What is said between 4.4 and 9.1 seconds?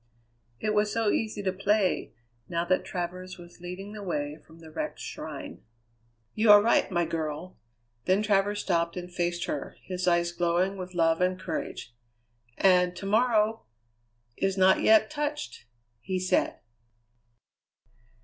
from the wrecked shrine. "You are right, my girl!" Then Travers stopped